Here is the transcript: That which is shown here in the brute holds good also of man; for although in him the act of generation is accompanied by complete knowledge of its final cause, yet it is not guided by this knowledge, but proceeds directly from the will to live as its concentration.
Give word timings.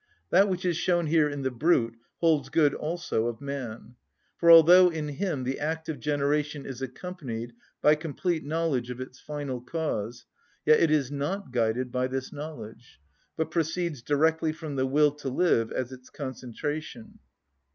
That 0.31 0.49
which 0.49 0.65
is 0.65 0.75
shown 0.77 1.05
here 1.05 1.29
in 1.29 1.43
the 1.43 1.51
brute 1.51 1.95
holds 2.21 2.49
good 2.49 2.73
also 2.73 3.27
of 3.27 3.39
man; 3.39 3.93
for 4.35 4.49
although 4.49 4.89
in 4.89 5.07
him 5.09 5.43
the 5.43 5.59
act 5.59 5.87
of 5.89 5.99
generation 5.99 6.65
is 6.65 6.81
accompanied 6.81 7.53
by 7.83 7.93
complete 7.93 8.43
knowledge 8.43 8.89
of 8.89 8.99
its 8.99 9.19
final 9.19 9.61
cause, 9.61 10.25
yet 10.65 10.79
it 10.79 10.89
is 10.89 11.11
not 11.11 11.51
guided 11.51 11.91
by 11.91 12.07
this 12.07 12.33
knowledge, 12.33 12.99
but 13.37 13.51
proceeds 13.51 14.01
directly 14.01 14.51
from 14.51 14.75
the 14.75 14.87
will 14.87 15.11
to 15.11 15.29
live 15.29 15.71
as 15.71 15.91
its 15.91 16.09
concentration. 16.09 17.19